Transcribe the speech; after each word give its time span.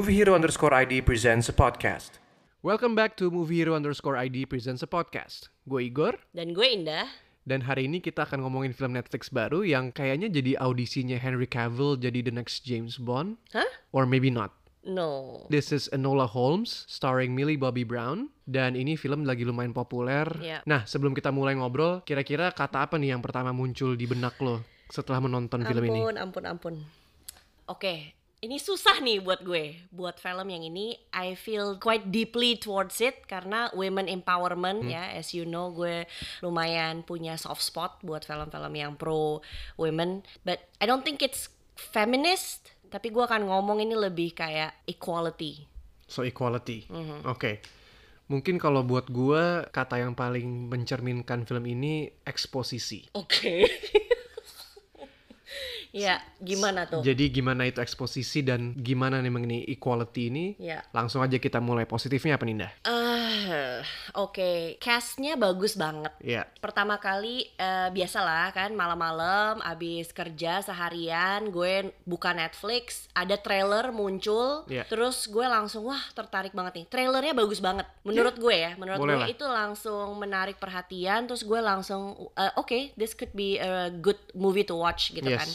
Movie 0.00 0.16
Hero 0.16 0.32
underscore 0.32 0.72
ID 0.72 1.04
presents 1.04 1.52
a 1.52 1.52
podcast. 1.52 2.16
Welcome 2.64 2.96
back 2.96 3.20
to 3.20 3.28
Movie 3.28 3.60
Hero 3.60 3.76
underscore 3.76 4.16
ID 4.16 4.48
presents 4.48 4.80
a 4.80 4.88
podcast. 4.88 5.52
Gue 5.68 5.92
Igor, 5.92 6.16
Dan 6.32 6.56
gue 6.56 6.64
Indah. 6.64 7.04
dan 7.44 7.68
hari 7.68 7.84
ini 7.84 8.00
kita 8.00 8.24
akan 8.24 8.40
ngomongin 8.40 8.72
film 8.72 8.96
Netflix 8.96 9.28
baru 9.28 9.60
yang 9.60 9.92
kayaknya 9.92 10.32
jadi 10.32 10.56
audisinya 10.56 11.20
Henry 11.20 11.44
Cavill 11.44 12.00
jadi 12.00 12.24
the 12.24 12.32
next 12.32 12.64
James 12.64 12.96
Bond. 12.96 13.36
Hah? 13.52 13.68
Or 13.92 14.08
maybe 14.08 14.32
not. 14.32 14.56
No. 14.88 15.44
This 15.52 15.68
is 15.68 15.92
Enola 15.92 16.24
Holmes, 16.24 16.88
starring 16.88 17.36
Millie 17.36 17.60
Bobby 17.60 17.84
Brown. 17.84 18.32
Dan 18.48 18.80
ini 18.80 18.96
film 18.96 19.28
lagi 19.28 19.44
lumayan 19.44 19.76
populer. 19.76 20.24
Iya. 20.40 20.64
Nah, 20.64 20.88
sebelum 20.88 21.12
kita 21.12 21.28
mulai 21.28 21.60
ngobrol, 21.60 22.00
kira-kira 22.08 22.48
kata 22.56 22.88
apa 22.88 22.96
nih 22.96 23.12
yang 23.12 23.20
pertama 23.20 23.52
muncul 23.52 23.92
di 24.00 24.08
benak 24.08 24.40
lo 24.40 24.64
setelah 24.88 25.20
menonton 25.20 25.60
film 25.60 25.84
ini? 25.92 26.00
Ampun, 26.00 26.16
ampun, 26.16 26.44
ampun. 26.48 26.74
Oke, 27.68 28.16
ini 28.40 28.56
susah 28.56 28.98
nih 28.98 29.20
buat 29.20 29.44
gue. 29.44 29.76
Buat 29.92 30.16
film 30.16 30.48
yang 30.48 30.64
ini, 30.64 30.96
I 31.12 31.36
feel 31.36 31.76
quite 31.76 32.08
deeply 32.08 32.56
towards 32.56 32.96
it 32.98 33.28
karena 33.28 33.68
women 33.72 34.08
empowerment 34.08 34.84
Hmm. 34.84 34.92
ya. 34.92 35.12
As 35.12 35.36
you 35.36 35.44
know, 35.44 35.68
gue 35.68 36.08
lumayan 36.40 37.04
punya 37.04 37.36
soft 37.36 37.60
spot 37.60 38.00
buat 38.00 38.24
film-film 38.24 38.72
yang 38.72 38.96
pro 38.96 39.44
women. 39.76 40.24
But 40.40 40.64
I 40.80 40.88
don't 40.88 41.04
think 41.04 41.20
it's 41.20 41.52
feminist. 41.76 42.72
Tapi 42.88 43.12
gue 43.12 43.22
akan 43.22 43.44
ngomong 43.46 43.78
ini 43.78 43.94
lebih 43.94 44.32
kayak 44.32 44.72
equality. 44.88 45.68
So 46.08 46.24
equality. 46.24 46.88
Mhm. 46.88 47.28
Oke. 47.28 47.60
Mungkin 48.26 48.56
kalau 48.56 48.86
buat 48.86 49.10
gue 49.10 49.68
kata 49.68 50.00
yang 50.00 50.14
paling 50.14 50.70
mencerminkan 50.70 51.44
film 51.44 51.66
ini 51.66 52.08
eksposisi. 52.22 53.10
Oke. 53.12 53.66
ya, 55.92 56.18
gimana 56.36 56.84
tuh? 56.84 57.00
Jadi 57.00 57.28
gimana 57.28 57.64
itu 57.64 57.78
eksposisi 57.78 58.40
dan 58.40 58.74
gimana 58.74 59.18
nih 59.18 59.28
mengenai 59.28 59.62
equality 59.66 60.22
ini? 60.26 60.46
Ya. 60.56 60.82
Langsung 60.90 61.20
aja 61.20 61.36
kita 61.36 61.58
mulai 61.58 61.84
positifnya 61.84 62.34
apa 62.34 62.44
Ninda? 62.44 62.68
Ah, 62.82 63.82
oke, 64.14 64.76
castnya 64.78 65.34
bagus 65.34 65.74
banget. 65.74 66.12
Ya. 66.20 66.46
Pertama 66.58 66.96
kali 66.96 67.48
eh, 67.52 67.88
biasalah 67.90 68.50
kan 68.50 68.70
malam-malam 68.70 69.58
abis 69.60 70.10
kerja 70.10 70.60
seharian 70.60 71.50
gue 71.50 71.90
buka 72.02 72.30
Netflix 72.30 73.06
ada 73.12 73.34
trailer 73.34 73.90
muncul 73.90 74.62
Iya. 74.66 74.84
terus 74.86 75.26
gue 75.26 75.42
langsung 75.42 75.84
wah 75.84 76.00
tertarik 76.12 76.52
banget 76.52 76.72
nih 76.74 76.86
trailernya 76.86 77.32
bagus 77.32 77.58
banget 77.58 77.86
menurut 78.02 78.34
gue 78.34 78.52
ya 78.52 78.72
menurut 78.74 78.98
Boleh 78.98 79.14
gue 79.14 79.20
lah. 79.20 79.28
itu 79.28 79.44
langsung 79.44 80.14
menarik 80.16 80.56
perhatian 80.56 81.24
terus 81.24 81.42
gue 81.42 81.58
langsung 81.58 82.14
eh, 82.34 82.52
oke 82.54 82.94
this 82.94 83.12
could 83.12 83.32
be 83.32 83.56
a 83.56 83.88
good 83.90 84.18
movie 84.32 84.62
to 84.62 84.74
watch 84.74 85.10
gitu 85.10 85.26
Yes. 85.26 85.38
kan 85.38 85.50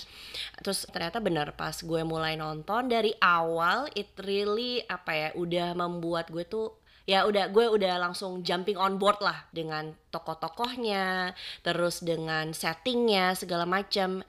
terus 0.62 0.88
ternyata 0.90 1.20
benar 1.20 1.54
pas 1.54 1.76
gue 1.76 2.02
mulai 2.06 2.38
nonton 2.40 2.88
dari 2.88 3.14
awal 3.22 3.90
it 3.94 4.12
really 4.24 4.82
apa 4.88 5.12
ya 5.14 5.30
udah 5.38 5.74
membuat 5.78 6.30
gue 6.30 6.44
tuh 6.48 6.76
ya 7.06 7.24
udah 7.30 7.54
gue 7.54 7.66
udah 7.70 8.02
langsung 8.02 8.42
jumping 8.42 8.78
on 8.82 8.98
board 8.98 9.22
lah 9.22 9.46
dengan 9.54 9.94
tokoh-tokohnya 10.10 11.38
terus 11.62 12.02
dengan 12.02 12.50
settingnya 12.50 13.38
segala 13.38 13.70
macam 13.70 14.26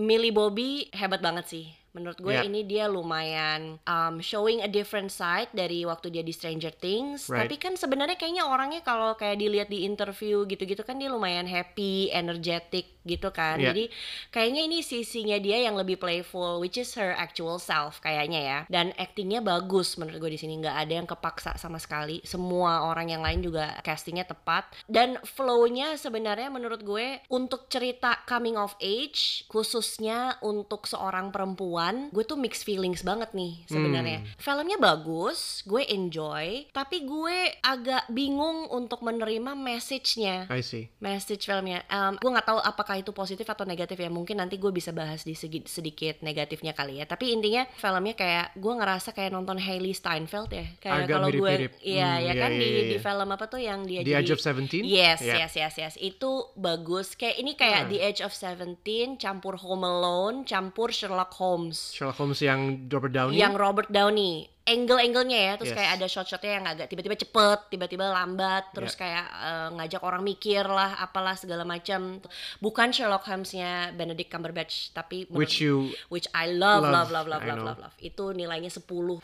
Millie 0.00 0.32
Bobby 0.32 0.88
hebat 0.96 1.20
banget 1.20 1.46
sih. 1.46 1.66
Menurut 1.90 2.22
gue 2.22 2.30
Ya. 2.30 2.46
ini 2.46 2.62
dia 2.62 2.86
lumayan 2.86 3.74
um, 3.82 4.22
showing 4.22 4.62
a 4.62 4.70
different 4.70 5.10
side 5.10 5.50
dari 5.50 5.82
waktu 5.82 6.14
dia 6.14 6.22
di 6.22 6.30
Stranger 6.30 6.70
Things. 6.70 7.26
Right. 7.26 7.50
tapi 7.50 7.58
kan 7.58 7.74
sebenarnya 7.74 8.14
kayaknya 8.14 8.46
orangnya 8.46 8.78
kalau 8.80 9.18
kayak 9.18 9.42
dilihat 9.42 9.66
di 9.66 9.82
interview 9.82 10.46
gitu-gitu 10.46 10.86
kan 10.86 11.02
dia 11.02 11.10
lumayan 11.10 11.50
happy 11.50 12.06
energetic 12.14 12.94
gitu 13.02 13.34
kan. 13.34 13.58
Ya. 13.58 13.74
jadi 13.74 13.90
kayaknya 14.30 14.70
ini 14.70 14.78
sisinya 14.86 15.34
dia 15.42 15.66
yang 15.66 15.74
lebih 15.74 15.98
playful 15.98 16.62
which 16.62 16.78
is 16.78 16.94
her 16.94 17.10
actual 17.10 17.58
self 17.58 17.98
kayaknya 17.98 18.38
ya. 18.38 18.58
Dan 18.70 18.94
actingnya 18.94 19.42
bagus 19.42 19.98
menurut 19.98 20.22
gue 20.22 20.38
di 20.38 20.38
sini. 20.38 20.62
Nggak 20.62 20.76
ada 20.86 20.92
yang 20.94 21.08
kepaksa 21.10 21.58
sama 21.58 21.82
sekali. 21.82 22.22
Semua 22.22 22.86
orang 22.86 23.10
yang 23.10 23.26
lain 23.26 23.42
juga 23.42 23.74
castingnya 23.82 24.30
tepat. 24.30 24.70
Dan 24.86 25.18
flownya 25.26 25.98
sebenarnya 25.98 26.54
menurut 26.54 26.86
gue 26.86 27.18
untuk 27.34 27.66
cerita 27.66 28.22
coming 28.30 28.54
of 28.54 28.78
age 28.78 29.42
khususnya 29.90 30.20
untuk 30.40 30.86
seorang 30.86 31.34
perempuan 31.34 32.10
gue 32.10 32.22
tuh 32.22 32.38
mixed 32.38 32.62
feelings 32.62 33.02
banget 33.02 33.34
nih 33.34 33.66
sebenarnya 33.66 34.22
filmnya 34.38 34.78
bagus 34.78 35.66
gue 35.66 35.82
enjoy 35.84 36.70
tapi 36.70 37.02
gue 37.02 37.36
agak 37.60 38.06
bingung 38.08 38.70
untuk 38.70 39.02
menerima 39.02 39.58
message-nya 39.58 40.46
I 40.46 40.62
see. 40.62 40.86
message 41.00 41.42
filmnya. 41.42 41.82
Um, 41.86 42.14
gue 42.16 42.30
nggak 42.30 42.46
tahu 42.46 42.60
apakah 42.60 42.96
itu 42.96 43.10
positif 43.10 43.42
atau 43.44 43.64
negatif 43.64 43.96
ya. 43.96 44.06
Mungkin 44.06 44.36
nanti 44.36 44.56
gue 44.56 44.70
bisa 44.70 44.90
bahas 44.90 45.22
di 45.22 45.32
segi- 45.32 45.66
sedikit 45.66 46.20
negatifnya 46.20 46.70
kali 46.70 46.98
ya. 46.98 47.04
Tapi 47.04 47.32
intinya 47.32 47.66
filmnya 47.72 48.14
kayak 48.14 48.54
gue 48.54 48.72
ngerasa 48.72 49.10
kayak 49.10 49.30
nonton 49.30 49.56
Hailey 49.56 49.90
Steinfeld 49.90 50.50
ya. 50.50 50.66
Kayak 50.78 51.08
kalau 51.08 51.28
gue, 51.28 51.52
iya 51.80 52.12
Hmm, 52.12 52.22
ya 52.22 52.24
iya, 52.26 52.32
kan 52.36 52.50
iya, 52.52 52.60
di 52.60 52.66
iya. 52.68 52.82
di 52.86 52.98
film 52.98 53.28
apa 53.28 53.44
tuh 53.46 53.58
yang 53.58 53.80
dia 53.82 54.00
The 54.00 54.12
jadi 54.12 54.20
Age 54.20 54.30
of 54.30 54.40
17? 54.40 54.84
Yes, 54.84 55.18
Yeah. 55.20 55.38
yes, 55.40 55.52
yes, 55.56 55.74
yes. 55.76 55.94
Itu 55.96 56.30
bagus. 56.54 57.14
Kayak 57.14 57.36
ini 57.38 57.52
kayak 57.54 57.80
Ah. 57.80 57.88
The 57.88 57.98
Age 58.02 58.20
of 58.20 58.32
17 58.32 58.76
campur 59.16 59.56
Home 59.58 59.79
Alone, 59.82 60.44
campur 60.44 60.92
Sherlock 60.92 61.32
Holmes. 61.36 61.92
Sherlock 61.96 62.18
Holmes 62.20 62.40
yang 62.44 62.86
Robert 62.88 63.12
Downey? 63.12 63.36
Yang 63.40 63.54
Robert 63.56 63.88
Downey 63.88 64.59
angle-angle-nya 64.70 65.38
ya 65.40 65.52
terus 65.58 65.70
Yes. 65.70 65.78
kayak 65.78 65.92
ada 65.98 66.06
shot-shotnya 66.06 66.52
yang 66.56 66.66
agak 66.66 66.86
tiba-tiba 66.86 67.16
cepet 67.16 67.58
tiba-tiba 67.68 68.06
lambat 68.06 68.70
terus 68.70 68.94
Yeah. 68.94 69.00
kayak 69.02 69.26
eh, 69.26 69.68
ngajak 69.74 70.02
orang 70.02 70.22
mikir 70.22 70.62
lah 70.62 70.96
apalah 70.98 71.34
segala 71.34 71.66
macam 71.66 72.22
bukan 72.58 72.88
Sherlock 72.90 73.26
Holmes-nya 73.26 73.90
Benedict 73.92 74.30
Cumberbatch 74.30 74.92
tapi 74.92 75.26
Which 75.26 75.58
you 75.58 75.90
which 76.08 76.30
I 76.30 76.48
love 76.48 76.82
Love, 76.82 77.10
love 77.10 77.10
love 77.10 77.28
love 77.28 77.44
love 77.44 77.60
love 77.60 77.78
love. 77.82 77.94
Itu 77.98 78.30
nilainya 78.30 78.70
10 78.70 78.86
10 78.86 79.18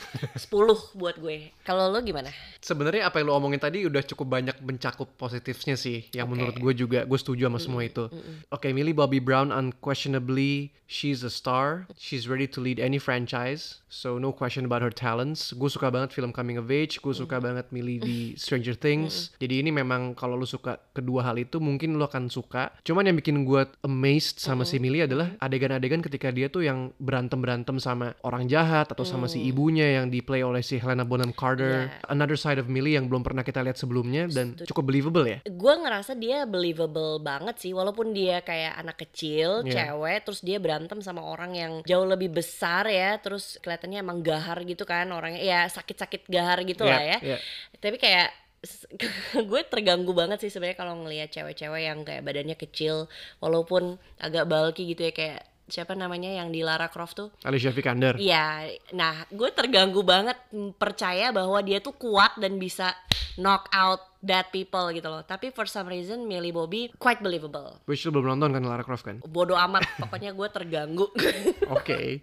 buat 1.01 1.17
gue. 1.17 1.55
Kalau 1.63 1.89
lo 1.89 2.03
gimana? 2.03 2.29
Sebenarnya 2.59 3.07
apa 3.07 3.23
yang 3.23 3.31
lo 3.31 3.39
omongin 3.39 3.59
tadi 3.59 3.87
udah 3.87 4.03
cukup 4.03 4.27
banyak 4.29 4.57
mencakup 4.61 5.15
positifnya 5.15 5.75
sih 5.75 6.11
yang 6.11 6.27
Oke. 6.27 6.33
menurut 6.35 6.57
gue 6.57 6.73
juga. 6.77 7.01
Gue 7.05 7.17
setuju 7.17 7.47
sama 7.47 7.63
semua 7.63 7.83
itu. 7.83 8.09
oke 8.49 8.67
Millie 8.73 8.93
Bobby 8.93 9.19
Brown 9.19 9.51
unquestionably 9.51 10.73
she's 10.87 11.23
a 11.23 11.31
star. 11.31 11.87
She's 11.97 12.27
ready 12.27 12.47
to 12.47 12.59
lead 12.61 12.79
any 12.79 12.99
franchise 12.99 13.81
so 13.89 14.19
no 14.19 14.31
question 14.31 14.67
about 14.67 14.83
her 14.83 14.91
talents 15.37 15.53
gue 15.53 15.71
suka 15.71 15.93
banget 15.93 16.11
film 16.13 16.33
coming 16.33 16.57
of 16.57 16.67
age 16.67 16.97
gue 16.99 17.13
suka 17.13 17.37
banget 17.39 17.69
Millie 17.69 18.01
di 18.01 18.19
Stranger 18.41 18.73
Things. 18.75 19.37
Jadi 19.37 19.61
ini 19.61 19.71
memang 19.71 20.17
kalau 20.17 20.35
lo 20.35 20.49
suka 20.49 20.81
kedua 20.93 21.21
hal 21.23 21.37
itu 21.37 21.61
mungkin 21.61 22.01
lo 22.01 22.09
akan 22.09 22.33
suka. 22.33 22.73
Cuman 22.83 23.05
yang 23.05 23.17
bikin 23.17 23.45
gue 23.45 23.69
amazed 23.85 24.41
sama 24.41 24.65
si 24.65 24.81
Millie 24.81 25.05
adalah 25.05 25.37
adegan-adegan 25.39 26.01
ketika 26.01 26.33
dia 26.33 26.49
tuh 26.49 26.65
yang 26.65 26.91
berantem-berantem 26.97 27.77
sama 27.77 28.17
orang 28.25 28.49
jahat 28.49 28.89
atau 28.89 29.05
sama 29.05 29.29
si 29.29 29.45
ibunya 29.45 30.01
yang 30.01 30.09
di 30.09 30.25
play 30.25 30.41
oleh 30.41 30.65
si 30.65 30.81
Helena 30.81 31.05
Bonham 31.05 31.31
Carter. 31.31 31.89
Yeah. 31.93 32.09
another 32.09 32.39
side 32.39 32.57
of 32.57 32.67
Millie 32.67 32.97
yang 32.97 33.11
belum 33.11 33.21
pernah 33.21 33.45
kita 33.45 33.61
lihat 33.61 33.77
sebelumnya 33.77 34.31
dan 34.31 34.57
cukup 34.57 34.89
believable 34.89 35.27
ya. 35.27 35.43
gue 35.45 35.75
ngerasa 35.77 36.15
dia 36.15 36.47
believable 36.47 37.19
banget 37.21 37.59
sih 37.61 37.75
walaupun 37.75 38.15
dia 38.15 38.41
kayak 38.41 38.79
anak 38.79 38.97
kecil 38.97 39.61
Iya. 39.67 39.93
cewek 39.93 40.19
terus 40.25 40.41
dia 40.41 40.57
berantem 40.57 41.03
sama 41.03 41.21
orang 41.21 41.53
yang 41.53 41.73
jauh 41.83 42.07
lebih 42.07 42.31
besar 42.31 42.87
ya 42.87 43.19
terus 43.19 43.59
kelihatannya 43.61 43.99
emang 44.01 44.23
gahar 44.23 44.63
gitu 44.63 44.87
kan 44.87 45.11
orangnya 45.27 45.43
ya 45.43 45.61
sakit-sakit 45.67 46.31
gahar 46.31 46.63
gitu 46.63 46.87
lah 46.87 47.03
ya 47.03 47.19
Iya, 47.19 47.35
iya. 47.35 47.39
tapi 47.83 47.99
kayak 47.99 48.31
gue 49.51 49.61
terganggu 49.67 50.15
banget 50.15 50.39
sih 50.43 50.51
sebenarnya 50.51 50.79
kalau 50.79 50.95
ngelihat 51.03 51.31
cewek-cewek 51.31 51.83
yang 51.83 52.07
kayak 52.07 52.23
badannya 52.23 52.55
kecil 52.55 53.11
walaupun 53.39 53.99
agak 54.17 54.47
bulky 54.47 54.95
gitu 54.95 55.07
ya 55.07 55.13
kayak 55.13 55.41
siapa 55.67 55.99
namanya 55.99 56.31
yang 56.31 56.55
di 56.55 56.63
Lara 56.63 56.87
Croft 56.87 57.19
tuh 57.19 57.29
Alicia 57.43 57.75
Vikander. 57.75 58.15
Iya, 58.23 58.71
nah 58.95 59.27
gue 59.27 59.51
terganggu 59.51 59.99
banget 60.07 60.39
percaya 60.79 61.35
bahwa 61.35 61.59
dia 61.59 61.83
tuh 61.83 61.91
kuat 61.91 62.39
dan 62.39 62.55
bisa 62.55 62.95
knock 63.35 63.67
out 63.75 63.99
bad 64.23 64.47
people 64.55 64.87
gitu 64.95 65.11
loh. 65.11 65.27
Tapi 65.27 65.51
for 65.51 65.67
some 65.67 65.91
reason 65.91 66.23
Millie 66.23 66.55
Bobby 66.55 66.95
quite 67.03 67.19
believable. 67.19 67.83
Which 67.91 68.07
lo 68.07 68.15
belum 68.15 68.39
nonton 68.39 68.55
kan 68.55 68.63
Lara 68.63 68.87
Croft 68.87 69.05
kan? 69.07 69.19
Bodoh 69.27 69.59
amat, 69.59 69.83
pokoknya 69.99 70.31
gue 70.39 70.49
terganggu. 70.55 71.07
Oke. 71.77 72.23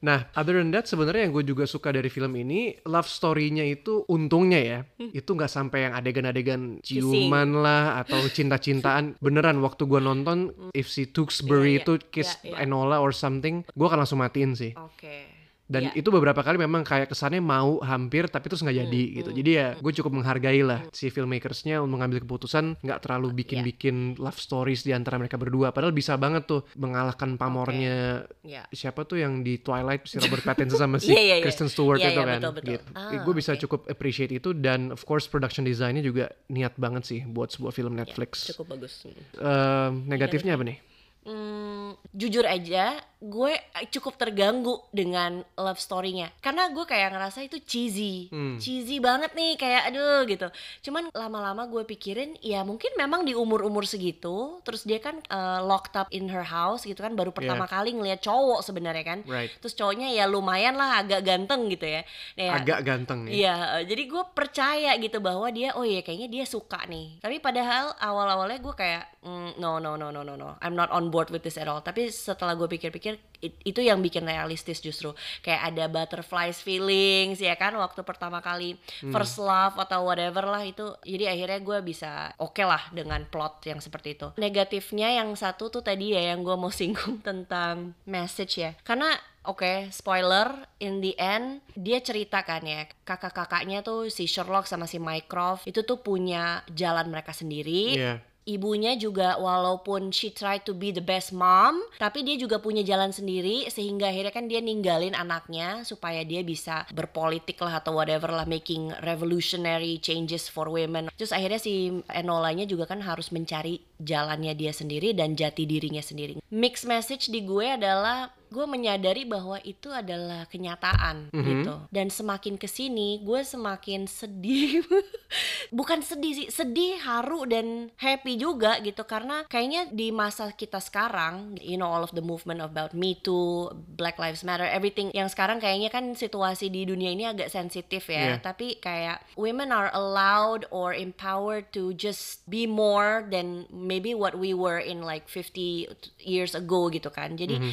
Nah, 0.00 0.32
other 0.32 0.56
than 0.56 0.72
that 0.72 0.88
sebenarnya 0.88 1.28
yang 1.28 1.32
gue 1.36 1.44
juga 1.44 1.68
suka 1.68 1.92
dari 1.92 2.08
film 2.08 2.32
ini 2.32 2.72
love 2.88 3.04
story-nya 3.04 3.68
itu 3.68 4.08
untungnya 4.08 4.60
ya, 4.60 4.78
itu 4.96 5.28
nggak 5.28 5.52
sampai 5.52 5.88
yang 5.88 5.92
adegan-adegan 5.92 6.80
ciuman 6.80 7.60
lah 7.60 8.00
atau 8.00 8.24
cinta-cintaan. 8.24 9.16
Beneran 9.24 9.60
waktu 9.60 9.84
gue 9.84 10.00
nonton 10.00 10.56
if 10.72 10.88
si 10.88 11.04
Tewksbury 11.04 11.76
Iya, 11.76 11.76
iya. 11.76 11.82
itu 11.84 11.92
kiss 12.08 12.30
Iya, 12.40 12.56
iya. 12.56 12.64
Enola 12.64 12.96
or 13.04 13.12
something, 13.12 13.60
gue 13.68 13.86
akan 13.86 14.04
langsung 14.04 14.24
matiin 14.24 14.56
sih. 14.56 14.72
Oke. 14.72 15.39
Dan 15.70 15.86
Iya. 15.86 16.02
itu 16.02 16.10
beberapa 16.10 16.42
kali 16.42 16.58
memang 16.58 16.82
kayak 16.82 17.06
kesannya 17.06 17.38
mau 17.38 17.78
hampir 17.78 18.26
tapi 18.26 18.50
terus 18.50 18.58
nggak 18.58 18.74
jadi 18.76 19.02
Hmm, 19.06 19.14
gitu. 19.16 19.30
Jadi 19.30 19.50
ya 19.54 19.66
gue 19.78 19.92
cukup 19.94 20.12
menghargai 20.12 20.60
lah 20.60 20.82
si 20.90 21.08
filmmakersnya 21.08 21.78
untuk 21.78 21.94
mengambil 21.94 22.18
keputusan 22.20 22.74
nggak 22.76 22.98
terlalu 23.00 23.30
Iya. 23.30 23.36
bikin-bikin 23.38 23.96
love 24.18 24.34
stories 24.34 24.82
di 24.82 24.90
antara 24.90 25.14
mereka 25.14 25.38
berdua. 25.38 25.70
Padahal 25.70 25.94
bisa 25.94 26.18
banget 26.18 26.44
tuh 26.44 26.66
mengalahkan 26.74 27.38
pamornya 27.38 28.26
Iya. 28.42 28.66
siapa 28.68 29.06
tuh 29.06 29.22
yang 29.22 29.40
di 29.40 29.62
Twilight 29.62 30.04
si 30.04 30.18
Robert 30.18 30.42
Pattinson 30.42 30.74
sama 30.76 30.96
si 30.98 31.14
Iya, 31.14 31.22
iya, 31.22 31.34
iya. 31.38 31.44
Kristen 31.44 31.70
Stewart 31.70 32.02
Iya, 32.02 32.08
itu 32.08 32.18
iya, 32.18 32.26
kan. 32.26 32.38
betul, 32.40 32.52
betul. 32.52 32.70
Gitu. 32.74 32.84
Ah, 32.92 33.10
gue 33.20 33.34
bisa 33.36 33.52
cukup 33.56 33.80
appreciate 33.86 34.32
itu 34.32 34.50
dan 34.50 34.90
of 34.90 35.04
course 35.04 35.24
production 35.24 35.62
desainnya 35.62 36.02
juga 36.02 36.34
niat 36.48 36.74
banget 36.74 37.06
sih 37.06 37.22
buat 37.22 37.46
sebuah 37.48 37.70
film 37.70 37.94
Netflix. 37.94 38.50
Cukup 38.50 38.74
bagus. 38.74 39.06
Eh, 39.06 39.88
negatifnya 40.04 40.56
apa 40.56 40.64
nih? 40.64 40.78
Hmm, 41.20 41.94
jujur 42.10 42.42
aja 42.42 42.96
gue 43.20 43.52
cukup 43.90 44.16
terganggu 44.16 44.80
dengan 44.90 45.44
love 45.54 45.76
story-nya 45.76 46.32
karena 46.40 46.68
gue 46.68 46.82
kayak 46.82 47.12
ngerasa 47.12 47.44
itu 47.44 47.60
cheesy 47.60 48.32
Hmm. 48.32 48.56
cheesy 48.56 48.96
banget 48.96 49.32
nih 49.32 49.54
kayak 49.54 49.82
aduh 49.88 50.24
gitu 50.24 50.48
cuman 50.82 51.12
lama-lama 51.12 51.64
gue 51.66 51.84
pikirin 51.84 52.34
ya 52.40 52.60
mungkin 52.62 52.88
memang 52.94 53.22
di 53.22 53.32
umur-umur 53.32 53.84
segitu 53.84 54.58
terus 54.60 54.82
dia 54.82 54.98
kan 54.98 55.20
uh, 55.26 55.60
locked 55.60 55.94
up 55.94 56.08
in 56.08 56.26
her 56.26 56.42
house 56.42 56.82
gitu 56.82 56.98
kan 56.98 57.12
baru 57.12 57.30
pertama 57.30 57.48
Yeah. 57.60 57.68
kali 57.70 57.90
ngeliat 57.92 58.20
cowok 58.20 58.60
sebenarnya 58.62 59.04
kan 59.04 59.18
Right. 59.24 59.52
terus 59.56 59.74
cowoknya 59.74 60.08
ya 60.10 60.24
lumayan 60.24 60.74
lah 60.74 60.98
agak 60.98 61.20
ganteng 61.20 61.68
gitu 61.68 61.84
ya 61.84 62.02
Nah, 62.32 62.42
ya, 62.42 62.52
Agak 62.56 62.80
ganteng 62.82 63.20
ya. 63.24 63.30
Iya, 63.30 63.54
eh, 63.74 63.84
jadi 63.84 64.02
gue 64.06 64.22
percaya 64.30 64.90
gitu 64.96 65.18
bahwa 65.18 65.48
dia, 65.48 65.72
oh 65.72 65.82
iya 65.82 66.00
kayaknya 66.00 66.28
dia 66.30 66.44
suka 66.44 66.84
nih. 66.86 67.18
Tapi 67.18 67.36
padahal 67.38 67.92
awal-awalnya 67.96 68.58
gue 68.58 68.72
kayak, 68.72 69.04
"Mm, 69.20 69.50
no 69.56 69.76
no 69.76 69.94
no 69.94 70.08
no 70.08 70.22
no 70.22 70.34
no, 70.34 70.56
I'm 70.58 70.72
not 70.72 70.88
on 70.88 71.08
board 71.08 71.28
with 71.28 71.42
this 71.42 71.56
at 71.56 71.66
all. 71.66 71.80
Tapi 71.80 72.08
setelah 72.08 72.54
gue 72.54 72.66
pikir-pikir, 72.66 73.09
it- 73.40 73.56
itu 73.64 73.80
yang 73.80 73.98
bikin 73.98 74.22
realistis 74.22 74.78
justru. 74.78 75.16
Kayak 75.40 75.72
ada 75.72 75.84
butterflies 75.88 76.60
feelings 76.60 77.40
ya 77.40 77.56
kan, 77.56 77.72
waktu 77.74 78.04
pertama 78.04 78.38
kali 78.38 78.76
first 79.08 79.40
love 79.40 79.76
atau 79.76 80.04
whatever 80.04 80.44
lah 80.44 80.62
itu. 80.62 80.92
Jadi 81.02 81.24
akhirnya 81.26 81.58
gue 81.58 81.78
bisa 81.80 82.30
oke 82.36 82.60
lah 82.60 82.92
dengan 82.92 83.24
plot 83.24 83.64
yang 83.64 83.80
seperti 83.80 84.14
itu. 84.14 84.28
Negatifnya 84.36 85.16
yang 85.16 85.32
satu 85.32 85.72
tuh 85.72 85.80
tadi 85.80 86.12
ya 86.12 86.32
yang 86.32 86.44
gue 86.44 86.54
mau 86.54 86.70
singgung 86.80 87.20
tentang 87.20 87.96
message 88.04 88.60
ya, 88.60 88.72
karena 88.84 89.16
Oke, 89.40 89.88
spoiler, 89.88 90.52
in 90.84 91.00
the 91.00 91.16
end 91.16 91.64
dia 91.72 92.04
ceritakan 92.04 92.60
ya 92.60 92.84
kakak-kakaknya 93.08 93.80
tuh 93.80 94.12
si 94.12 94.28
Sherlock 94.28 94.68
sama 94.68 94.84
si 94.84 95.00
Mycroft 95.00 95.64
itu 95.64 95.80
tuh 95.80 96.04
punya 96.04 96.60
jalan 96.68 97.08
mereka 97.08 97.32
sendiri. 97.32 97.96
Iya. 97.96 98.14
Ibunya 98.50 98.98
juga 98.98 99.38
walaupun 99.38 100.10
she 100.10 100.34
tried 100.34 100.66
to 100.66 100.74
be 100.74 100.90
the 100.90 100.98
best 100.98 101.30
mom, 101.30 101.78
tapi 102.02 102.26
dia 102.26 102.34
juga 102.34 102.58
punya 102.58 102.82
jalan 102.82 103.14
sendiri 103.14 103.70
sehingga 103.70 104.10
akhirnya 104.10 104.34
kan 104.34 104.50
dia 104.50 104.58
ninggalin 104.58 105.14
anaknya 105.14 105.86
supaya 105.86 106.26
dia 106.26 106.42
bisa 106.42 106.82
berpolitik 106.90 107.62
lah 107.62 107.78
atau 107.78 107.94
whatever 107.94 108.34
lah 108.34 108.50
making 108.50 108.90
revolutionary 109.06 110.02
changes 110.02 110.50
for 110.50 110.66
women. 110.66 111.06
Terus 111.14 111.30
akhirnya 111.30 111.62
si 111.62 112.02
Enolanya 112.10 112.66
juga 112.66 112.90
kan 112.90 112.98
harus 113.06 113.30
mencari 113.30 113.78
jalannya 114.02 114.58
dia 114.58 114.74
sendiri 114.74 115.14
dan 115.14 115.38
jati 115.38 115.62
dirinya 115.62 116.02
sendiri. 116.02 116.42
Mixed 116.50 116.90
message 116.90 117.30
di 117.30 117.46
gue 117.46 117.70
adalah 117.70 118.34
gue 118.50 118.66
menyadari 118.66 119.22
bahwa 119.22 119.62
itu 119.62 119.94
adalah 119.94 120.42
kenyataan 120.50 121.30
gitu 121.30 121.86
dan 121.94 122.10
semakin 122.10 122.58
ke 122.58 122.66
sini 122.66 123.22
gue 123.22 123.46
semakin 123.46 124.10
sedih 124.10 124.82
bukan 125.70 126.02
sedih 126.02 126.34
sih 126.34 126.48
sedih 126.50 126.98
haru 127.02 127.46
dan 127.46 127.90
happy 127.98 128.36
juga 128.36 128.78
gitu. 128.82 129.06
Karena 129.06 129.46
kayaknya 129.46 129.90
di 129.90 130.10
masa 130.10 130.52
kita 130.54 130.78
sekarang 130.82 131.58
you 131.62 131.78
know 131.78 131.88
all 131.88 132.04
of 132.04 132.12
the 132.14 132.22
movement 132.22 132.62
about 132.62 132.92
Me 132.92 133.18
Too 133.18 133.72
Black 133.96 134.18
Lives 134.18 134.42
Matter 134.42 134.66
everything 134.66 135.14
yang 135.14 135.30
sekarang 135.30 135.62
kayaknya 135.62 135.88
kan 135.88 136.12
situasi 136.14 136.68
di 136.68 136.86
dunia 136.86 137.10
ini 137.14 137.24
agak 137.26 137.48
sensitif 137.50 138.10
ya. 138.10 138.18
Yeah. 138.20 138.38
tapi 138.40 138.76
kayak 138.82 139.24
women 139.34 139.70
are 139.72 139.88
allowed 139.94 140.66
or 140.74 140.92
empowered 140.92 141.70
to 141.72 141.94
just 141.96 142.44
be 142.46 142.66
more 142.66 143.24
than 143.30 143.64
maybe 143.72 144.12
what 144.12 144.36
we 144.36 144.52
were 144.52 144.78
in 144.78 145.02
like 145.02 145.26
50 145.26 145.88
years 146.20 146.52
ago 146.52 146.90
gitu 146.92 147.08
kan. 147.08 147.38
Jadi 147.38 147.72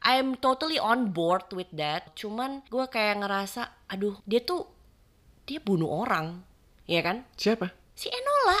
I'm 0.00 0.36
totally 0.40 0.80
on 0.80 1.12
board 1.12 1.52
with 1.52 1.68
that. 1.76 2.16
Cuman 2.16 2.64
gue 2.72 2.84
kayak 2.88 3.20
ngerasa, 3.20 3.84
aduh, 3.92 4.16
dia 4.24 4.40
tuh 4.40 4.64
dia 5.44 5.60
bunuh 5.60 5.92
orang, 5.92 6.40
ya 6.90 7.00
kan? 7.00 7.22
Siapa? 7.38 7.70
Si 7.94 8.10
Enola, 8.10 8.58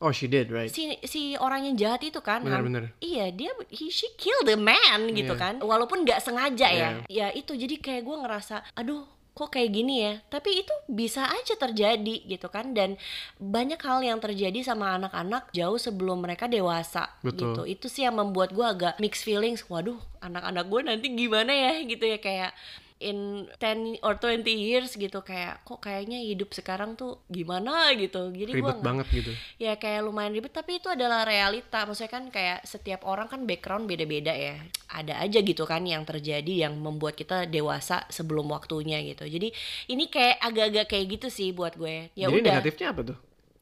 Oh, 0.00 0.12
she 0.12 0.24
did, 0.26 0.48
right? 0.48 0.68
si 0.68 0.96
si 1.04 1.36
orang 1.36 1.64
yang 1.64 1.76
jahat 1.76 2.00
itu 2.02 2.20
kan. 2.20 2.40
Bener, 2.40 2.56
Ham- 2.56 2.66
bener. 2.66 2.84
Iya, 3.00 3.28
dia 3.30 3.52
he, 3.68 3.88
she 3.88 4.08
killed 4.16 4.44
the 4.44 4.56
man 4.56 5.12
gitu 5.12 5.32
Iya. 5.32 5.40
kan. 5.40 5.54
Walaupun 5.60 6.04
nggak 6.04 6.20
sengaja 6.20 6.68
ya. 6.68 6.88
Iya. 7.04 7.06
Ya 7.08 7.26
itu 7.32 7.52
jadi 7.52 7.76
kayak 7.76 8.02
gue 8.04 8.16
ngerasa, 8.18 8.64
aduh 8.72 9.04
kok 9.30 9.56
kayak 9.56 9.72
gini 9.72 10.04
ya 10.04 10.18
tapi 10.26 10.52
itu 10.58 10.74
bisa 10.84 11.24
aja 11.24 11.54
terjadi 11.56 12.28
gitu 12.28 12.50
kan 12.50 12.74
dan 12.74 12.98
banyak 13.38 13.78
hal 13.78 14.02
yang 14.02 14.18
terjadi 14.18 14.60
sama 14.60 14.98
anak-anak 14.98 15.48
jauh 15.54 15.78
sebelum 15.78 16.20
mereka 16.20 16.44
dewasa 16.44 17.08
Betul. 17.22 17.54
gitu 17.56 17.62
itu 17.64 17.86
sih 17.86 18.02
yang 18.04 18.18
membuat 18.18 18.50
gue 18.50 18.66
agak 18.66 18.98
mixed 18.98 19.22
feelings 19.22 19.64
waduh 19.70 19.96
anak-anak 20.18 20.66
gue 20.66 20.80
nanti 20.82 21.06
gimana 21.14 21.54
ya 21.54 21.72
gitu 21.86 22.04
ya 22.04 22.18
kayak 22.18 22.50
in 23.00 23.48
10 23.56 23.98
or 24.00 24.14
20 24.14 24.44
years 24.46 24.92
gitu 24.92 25.20
kayak 25.20 25.64
kok 25.64 25.80
kayaknya 25.80 26.20
hidup 26.20 26.52
sekarang 26.52 26.94
tuh 26.94 27.24
gimana? 27.26 27.90
gitu. 27.92 28.28
Jadi 28.28 28.52
gua 28.52 28.56
Ribet 28.56 28.70
nggak- 28.70 28.84
banget 28.84 29.06
gitu. 29.10 29.32
ya 29.56 29.72
kayak 29.74 30.04
lumayan 30.04 30.30
ribet 30.30 30.52
tapi 30.52 30.76
itu 30.76 30.86
adalah 30.86 31.24
realita. 31.24 31.82
Maksudnya 31.82 32.08
kan 32.10 32.24
kayak 32.28 32.62
setiap 32.62 33.02
orang 33.02 33.26
kan 33.26 33.42
background 33.42 33.88
beda-beda 33.88 34.30
ya. 34.30 34.60
Ada 34.86 35.18
aja 35.18 35.40
gitu 35.40 35.64
kan 35.64 35.80
yang 35.82 36.04
terjadi 36.04 36.68
yang 36.68 36.76
membuat 36.76 37.16
kita 37.16 37.44
dewasa 37.44 38.04
sebelum 38.08 38.46
waktunya 38.46 39.00
gitu. 39.00 39.24
Jadi 39.24 39.48
ini 39.88 40.06
kayak 40.06 40.36
agak-agak 40.38 40.86
kayak 40.86 41.06
gitu 41.16 41.28
sih 41.28 41.50
buat 41.50 41.74
gue. 41.74 42.12
Ya 42.12 42.28
Jadi 42.28 42.36
udah. 42.38 42.52
negatifnya 42.54 42.86
apa 42.92 43.02
tuh? 43.02 43.18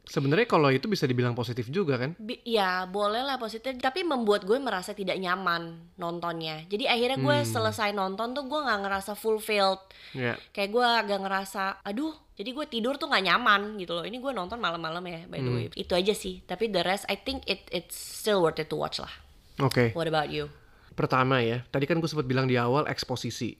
Sebenarnya 0.08 0.44
kalau 0.44 0.68
itu 0.68 0.84
bisa 0.84 1.04
dibilang 1.04 1.32
positif 1.32 1.68
juga 1.68 1.96
kan? 1.96 2.16
Bi- 2.16 2.40
ya 2.42 2.84
boleh 2.84 3.20
lah 3.20 3.36
positif 3.36 3.76
tapi 3.76 4.02
membuat 4.02 4.42
gue 4.42 4.56
merasa 4.56 4.90
tidak 4.90 5.14
nyaman 5.14 5.76
nontonnya 5.94 6.64
jadi 6.64 6.88
akhirnya 6.88 7.18
gue 7.18 7.36
Hmm. 7.38 7.46
selesai 7.46 7.92
nonton 7.92 8.32
tuh 8.32 8.42
gue 8.42 8.56
nggak 8.58 8.80
ngerasa 8.80 9.12
fulfilled 9.12 9.80
Ya. 10.10 10.34
kayak 10.50 10.70
gue 10.70 10.86
agak 10.86 11.18
ngerasa 11.20 11.62
aduh 11.82 12.10
jadi 12.32 12.50
gue 12.50 12.66
tidur 12.66 12.96
tuh 12.96 13.06
nggak 13.06 13.24
nyaman 13.24 13.76
gitu 13.76 13.92
loh 13.92 14.02
ini 14.02 14.16
gue 14.16 14.30
nonton 14.30 14.56
malam-malam 14.56 15.02
ya 15.02 15.20
by 15.26 15.36
the 15.36 15.44
Hmm. 15.44 15.56
way 15.58 15.66
itu 15.70 15.92
aja 15.92 16.12
sih 16.12 16.40
tapi 16.42 16.66
the 16.66 16.80
rest 16.80 17.04
I 17.06 17.16
think 17.16 17.44
it 17.44 17.68
it's 17.68 17.94
still 17.94 18.40
worth 18.40 18.56
it 18.56 18.66
to 18.66 18.76
watch 18.76 18.96
lah 18.96 19.12
Oke. 19.58 19.92
what 19.92 20.06
about 20.06 20.28
you 20.28 20.48
Pertama 20.90 21.38
ya, 21.38 21.62
tadi 21.68 21.86
kan 21.86 22.02
gue 22.02 22.10
sempat 22.10 22.26
bilang 22.26 22.50
di 22.50 22.58
awal 22.58 22.82
eksposisi. 22.84 23.54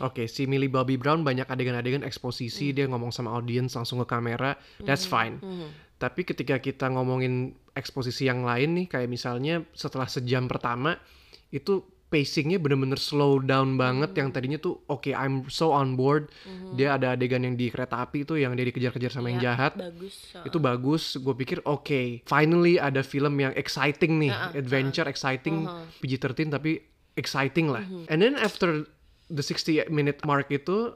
Oke, 0.00 0.26
si 0.26 0.44
Millie 0.44 0.68
Bobby 0.68 0.98
Brown 0.98 1.22
banyak 1.22 1.46
adegan-adegan 1.46 2.02
eksposisi, 2.02 2.74
dia 2.74 2.86
ngomong 2.86 3.10
sama 3.10 3.30
audiens 3.32 3.70
langsung 3.72 4.02
ke 4.02 4.06
kamera, 4.06 4.58
that's 4.82 5.06
fine. 5.06 5.38
Tapi 5.94 6.26
ketika 6.26 6.58
kita 6.58 6.90
ngomongin 6.90 7.54
eksposisi 7.72 8.26
yang 8.26 8.42
lain 8.42 8.74
nih, 8.74 8.86
kayak 8.90 9.06
misalnya 9.06 9.62
setelah 9.72 10.10
sejam 10.10 10.50
pertama, 10.50 10.98
itu 11.48 11.86
pacingnya 12.04 12.62
bener-bener 12.62 12.94
slow 12.94 13.42
down 13.42 13.74
banget 13.74 14.14
yang 14.14 14.30
tadinya 14.30 14.54
tuh 14.54 14.78
oke 14.86 15.10
I'm 15.10 15.50
so 15.50 15.74
on 15.74 15.98
board. 15.98 16.30
Dia 16.74 16.94
ada 16.94 17.18
adegan 17.18 17.42
yang 17.42 17.58
di 17.58 17.70
kereta 17.74 18.02
api 18.02 18.22
tuh 18.22 18.38
yang 18.38 18.54
dia 18.54 18.66
dikejar-kejar 18.66 19.10
sama 19.10 19.34
yang 19.34 19.42
Ya, 19.42 19.54
jahat. 19.54 19.74
bagus 19.74 20.30
itu 20.46 20.58
bagus 20.62 21.02
gue 21.18 21.34
pikir 21.34 21.58
oke 21.66 22.22
finally 22.22 22.78
ada 22.78 23.02
film 23.02 23.34
yang 23.42 23.50
exciting 23.58 24.22
nih 24.22 24.30
adventure 24.54 25.10
exciting 25.10 25.66
PG-13 25.98 26.54
tapi 26.54 26.78
exciting 27.14 27.66
lah. 27.70 27.82
And 28.06 28.22
then 28.22 28.38
after 28.38 28.86
the 29.34 29.42
60 29.42 29.90
minute 29.90 30.22
mark 30.22 30.46
itu 30.54 30.94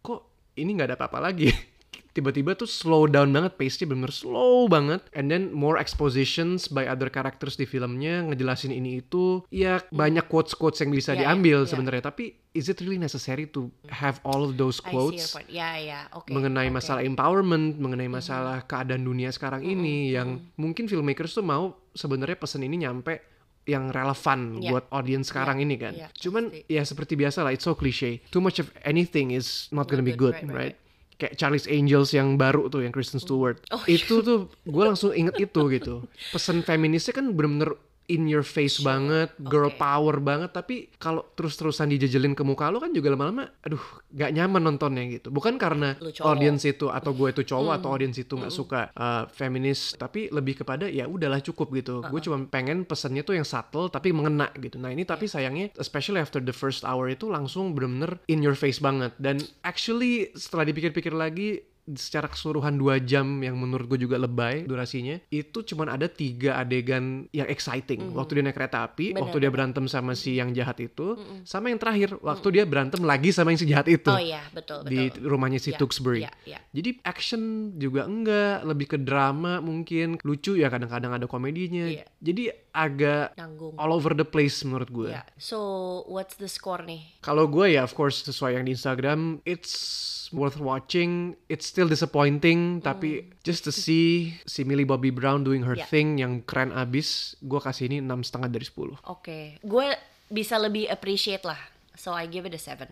kok 0.00 0.30
ini 0.54 0.70
nggak 0.78 0.94
ada 0.94 0.96
apa-apa 0.96 1.18
lagi 1.18 1.50
tiba-tiba 2.14 2.54
tuh 2.54 2.70
slow 2.70 3.10
down 3.10 3.34
banget 3.34 3.58
pace-nya 3.58 3.90
bener 3.90 4.14
slow 4.14 4.70
banget 4.70 5.02
and 5.18 5.26
then 5.26 5.50
more 5.50 5.74
expositions 5.74 6.70
by 6.70 6.86
other 6.86 7.10
characters 7.10 7.58
di 7.58 7.66
filmnya 7.66 8.22
ngejelasin 8.30 8.70
ini 8.70 9.02
itu 9.02 9.42
ya 9.50 9.82
banyak 9.90 10.30
quotes-quotes 10.30 10.78
yang 10.78 10.94
bisa 10.94 11.18
ya, 11.18 11.26
diambil 11.26 11.66
ya. 11.66 11.74
sebenarnya 11.74 12.14
tapi 12.14 12.38
is 12.54 12.70
it 12.70 12.78
really 12.78 13.02
necessary 13.02 13.50
to 13.50 13.66
have 13.90 14.22
all 14.22 14.46
of 14.46 14.54
those 14.54 14.78
quotes 14.78 15.34
ya 15.50 15.74
ya 15.74 16.06
oke 16.14 16.30
mengenai 16.30 16.70
oke. 16.70 16.78
masalah 16.78 17.02
empowerment, 17.02 17.76
mengenai 17.82 18.02
Mm-hmm. 18.04 18.20
masalah 18.20 18.58
keadaan 18.68 19.00
dunia 19.00 19.32
sekarang 19.32 19.64
ini 19.64 20.12
yang 20.12 20.38
mungkin 20.60 20.86
filmmakers 20.86 21.32
tuh 21.34 21.42
mau 21.42 21.72
sebenarnya 21.96 22.36
pesan 22.36 22.62
ini 22.68 22.84
nyampe 22.84 23.33
yang 23.64 23.88
relevan 23.88 24.60
Ya. 24.60 24.70
buat 24.70 24.84
audience 24.90 25.28
sekarang 25.28 25.58
ini 25.58 25.76
kan. 25.76 25.92
ya, 25.92 26.08
Cuman 26.14 26.52
pasti. 26.52 26.68
ya 26.68 26.82
seperti 26.84 27.14
biasa 27.14 27.40
lah, 27.40 27.50
it's 27.50 27.64
so 27.64 27.72
cliche. 27.72 28.20
Too 28.28 28.40
much 28.40 28.60
of 28.60 28.68
anything 28.82 29.32
is 29.32 29.68
not 29.70 29.88
gonna 29.88 30.04
be 30.04 30.12
good, 30.12 30.36
right, 30.36 30.44
right, 30.44 30.56
right? 30.72 30.76
Kayak 31.14 31.38
Charlie's 31.38 31.64
Angels 31.64 32.10
yang 32.10 32.34
baru 32.34 32.66
tuh, 32.66 32.82
yang 32.82 32.90
Kristen 32.90 33.22
Stewart. 33.22 33.62
Oh, 33.70 33.80
itu 33.86 34.20
tuh 34.20 34.50
gue 34.50 34.84
langsung 34.84 35.14
inget 35.14 35.38
itu 35.40 35.62
gitu. 35.70 36.04
Pesan 36.34 36.60
feminisnya 36.60 37.14
kan 37.14 37.30
bener-bener 37.30 37.78
in 38.08 38.28
your 38.28 38.44
face 38.44 38.80
banget, 38.80 39.32
girl 39.40 39.72
Oke. 39.72 39.80
power 39.80 40.20
banget. 40.20 40.50
Tapi 40.52 40.92
kalau 41.00 41.24
terus-terusan 41.34 41.88
dijejelin 41.88 42.36
ke 42.36 42.44
muka 42.44 42.68
lo 42.68 42.80
kan 42.80 42.92
juga 42.92 43.12
lama-lama, 43.12 43.48
aduh, 43.64 43.80
gak 44.12 44.30
nyaman 44.32 44.62
nontonnya 44.62 45.04
gitu. 45.08 45.32
Bukan 45.32 45.56
karena 45.56 45.96
audience 46.20 46.68
itu 46.68 46.92
atau 46.92 47.16
gue 47.16 47.28
itu 47.32 47.42
cowok 47.48 47.72
atau 47.80 47.88
audience 47.92 48.18
itu 48.20 48.34
nggak 48.36 48.52
suka 48.52 48.80
uh, 48.94 49.24
feminis, 49.32 49.96
tapi 49.96 50.28
lebih 50.28 50.64
kepada 50.64 50.88
ya 50.88 51.08
udahlah 51.08 51.40
cukup 51.40 51.72
gitu. 51.76 52.04
Gue 52.04 52.20
cuma 52.20 52.40
pengen 52.48 52.84
pesannya 52.84 53.24
tuh 53.24 53.36
yang 53.40 53.46
subtle 53.46 53.88
tapi 53.88 54.12
mengena 54.12 54.52
gitu. 54.60 54.76
Nah 54.76 54.92
ini 54.92 55.08
tapi 55.08 55.24
sayangnya, 55.28 55.72
especially 55.80 56.20
after 56.20 56.40
the 56.40 56.52
first 56.52 56.84
hour 56.84 57.08
itu 57.08 57.28
langsung 57.28 57.72
bener-bener 57.72 58.20
in 58.28 58.44
your 58.44 58.56
face 58.56 58.78
banget. 58.80 59.16
Dan 59.16 59.40
actually 59.64 60.30
setelah 60.36 60.68
dipikir-pikir 60.68 61.12
lagi, 61.14 61.73
secara 61.86 62.26
keseluruhan 62.26 62.74
dua 62.74 62.96
jam 62.96 63.24
yang 63.38 63.54
menurut 63.54 63.84
gue 63.86 64.00
juga 64.00 64.16
lebay 64.16 64.64
durasinya 64.64 65.20
itu 65.28 65.60
cuman 65.60 65.92
ada 65.92 66.06
tiga 66.06 66.56
adegan 66.56 67.28
yang 67.28 67.44
exciting 67.44 68.08
waktu 68.10 68.40
dia 68.40 68.42
naik 68.42 68.56
kereta 68.56 68.82
api 68.82 69.12
Bener, 69.12 69.20
waktu 69.20 69.36
dia 69.38 69.50
berantem 69.50 69.84
sama 69.84 70.12
si 70.12 70.34
yang 70.34 70.50
jahat 70.50 70.80
itu 70.80 71.12
sama 71.42 71.68
yang 71.68 71.76
terakhir 71.76 72.16
waktu 72.18 72.48
dia 72.50 72.64
berantem 72.64 73.00
lagi 73.00 73.30
sama 73.30 73.52
yang 73.52 73.60
si 73.60 73.66
jahat 73.66 73.84
itu 73.86 74.08
Oh 74.08 74.16
iya, 74.16 74.40
betul 74.50 74.80
betul. 74.80 74.90
di 74.90 75.00
rumahnya 75.20 75.58
si 75.58 75.70
Iya, 75.70 75.78
Tewksbury 75.78 76.20
iya, 76.22 76.32
iya. 76.44 76.58
jadi 76.70 76.96
action 77.04 77.42
juga 77.74 78.04
enggak 78.04 78.64
lebih 78.64 78.86
ke 78.86 78.98
drama 78.98 79.60
mungkin 79.60 80.16
lucu 80.20 80.54
ya 80.54 80.68
kadang-kadang 80.68 81.12
ada 81.12 81.26
komedinya 81.26 81.84
Iya. 81.84 82.08
jadi 82.18 82.42
agak 82.70 83.36
Nanggung. 83.36 83.76
all 83.76 83.92
over 83.92 84.12
the 84.12 84.24
place 84.24 84.62
menurut 84.62 84.88
gue 84.88 85.10
Iya. 85.10 85.20
So, 85.36 85.58
what's 86.06 86.34
the 86.34 86.48
score 86.48 86.80
nih? 86.80 87.20
kalau 87.20 87.44
gue 87.44 87.70
ya 87.70 87.82
of 87.82 87.92
course 87.92 88.22
sesuai 88.22 88.56
yang 88.56 88.64
di 88.64 88.72
Instagram 88.72 89.44
it's 89.44 90.23
worth 90.34 90.58
watching 90.58 91.10
it's 91.46 91.64
still 91.64 91.86
disappointing 91.86 92.78
tapi 92.78 93.30
just 93.40 93.62
to 93.62 93.70
see 93.70 94.34
si 94.42 94.62
Millie 94.62 94.84
Bobby 94.84 95.08
Brown 95.08 95.40
doing 95.40 95.62
her 95.62 95.72
Hmm. 95.72 95.80
Ya. 95.80 95.86
thing 95.86 96.08
yang 96.16 96.42
keren 96.42 96.70
abis 96.70 97.08
gue 97.40 97.56
kasih 97.56 97.86
ini 97.86 97.98
enam 97.98 98.20
setengah 98.20 98.46
dari 98.48 98.62
10 98.62 98.98
Oke, 99.06 99.56
gue 99.58 99.86
bisa 100.26 100.56
lebih 100.56 100.86
appreciate 100.86 101.42
lah. 101.42 101.58
So 101.94 102.10
I 102.10 102.26
give 102.26 102.42
it 102.42 102.52
a 102.52 102.58
7. 102.58 102.90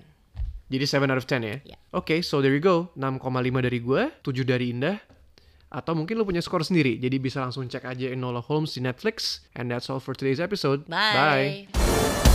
jadi 0.66 0.84
7 0.86 1.04
out 1.04 1.18
of 1.18 1.26
10 1.26 1.42
ya 1.42 1.56
Ya. 1.64 1.76
oke 1.90 2.22
so 2.22 2.38
there 2.38 2.50
you 2.50 2.58
go 2.58 2.88
6,5 2.94 3.20
dari 3.60 3.78
gue 3.78 4.02
7 4.20 4.42
dari 4.42 4.72
Indah 4.72 4.96
atau 5.68 5.92
mungkin 5.92 6.16
lo 6.16 6.24
punya 6.24 6.40
skor 6.40 6.62
sendiri 6.62 6.96
jadi 6.96 7.16
bisa 7.16 7.40
langsung 7.40 7.64
cek 7.64 7.84
aja 7.86 8.08
Enola 8.08 8.40
Holmes 8.40 8.72
di 8.72 8.80
Netflix 8.80 9.44
and 9.52 9.68
that's 9.68 9.88
all 9.88 9.98
for 9.98 10.12
today's 10.12 10.38
episode 10.38 10.84
Bye. 10.86 12.31